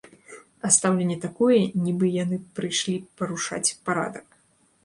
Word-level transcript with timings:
А 0.67 0.69
стаўленне 0.77 1.17
такое, 1.25 1.59
нібы 1.85 2.05
яны 2.23 2.39
прыйшлі 2.61 2.95
парушаць 3.21 3.65
парадак. 3.87 4.27